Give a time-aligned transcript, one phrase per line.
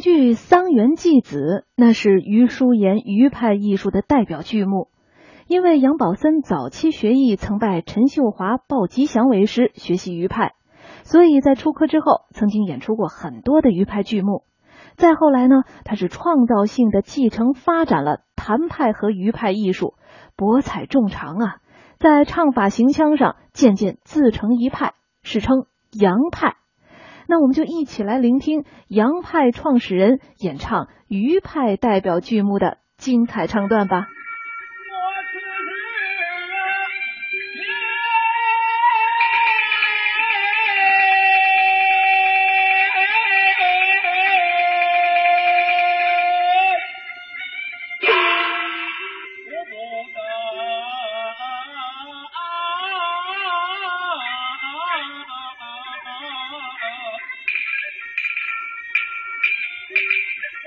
[0.00, 1.38] 剧《桑园祭子》
[1.76, 4.88] 那是余叔岩余派艺术的代表剧目，
[5.46, 10.54] 因为杨宝森早期学艺曾拜陈秀华、鲍吉祥为师学习余派，
[11.04, 14.44] 所以在出科之后曾经演出过很多的余派剧目。
[14.96, 19.94] 再后来呢，他是创造性的继承发展了谭派和余派艺术，
[20.36, 21.56] 博采众长啊，
[21.98, 26.56] 在唱法行腔上渐渐自成一派，史称杨派。
[27.30, 34.08] 那我们就一起来聆听杨派创始人演唱余派代表剧目的精彩唱段吧。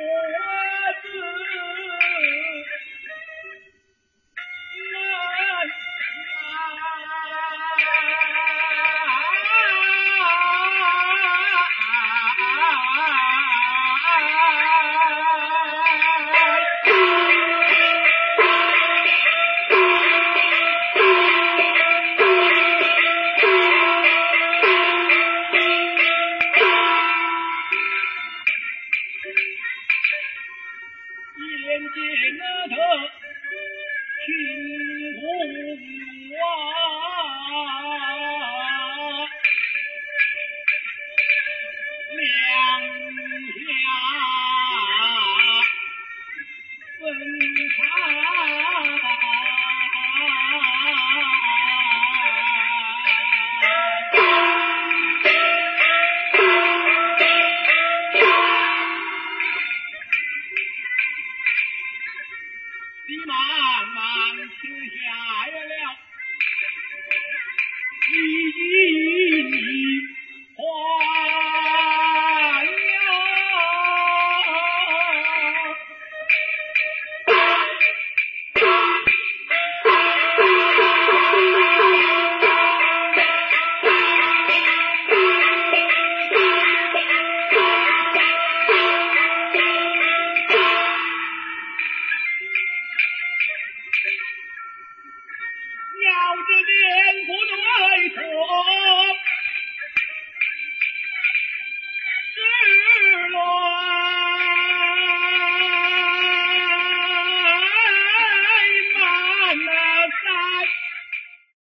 [0.04, 0.43] Yeah.
[31.64, 31.88] 天界
[32.40, 32.78] 那个
[34.26, 34.28] 听
[35.16, 35.22] 不
[36.36, 36.46] 啊
[42.18, 42.20] 两
[43.56, 43.64] 下。
[47.00, 47.43] 分
[63.26, 63.32] 茫
[63.96, 63.98] 茫
[64.60, 64.96] 停下
[65.48, 65.72] 了，
[68.12, 68.93] 一。
[96.14, 98.73] 到这边不对错。